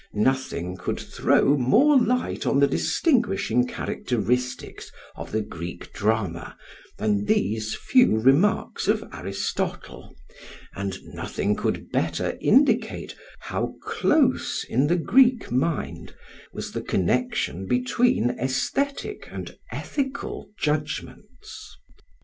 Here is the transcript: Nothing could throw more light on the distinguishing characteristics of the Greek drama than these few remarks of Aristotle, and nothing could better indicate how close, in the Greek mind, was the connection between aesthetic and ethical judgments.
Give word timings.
Nothing 0.13 0.77
could 0.77 0.99
throw 0.99 1.55
more 1.55 1.95
light 1.95 2.47
on 2.47 2.59
the 2.59 2.65
distinguishing 2.65 3.67
characteristics 3.67 4.91
of 5.15 5.31
the 5.31 5.41
Greek 5.41 5.93
drama 5.93 6.57
than 6.97 7.25
these 7.25 7.75
few 7.75 8.17
remarks 8.19 8.87
of 8.87 9.03
Aristotle, 9.13 10.15
and 10.75 10.97
nothing 11.13 11.55
could 11.55 11.91
better 11.91 12.35
indicate 12.41 13.13
how 13.41 13.75
close, 13.83 14.63
in 14.67 14.87
the 14.87 14.97
Greek 14.97 15.51
mind, 15.51 16.15
was 16.51 16.71
the 16.71 16.81
connection 16.81 17.67
between 17.67 18.31
aesthetic 18.39 19.27
and 19.31 19.55
ethical 19.71 20.49
judgments. 20.59 21.77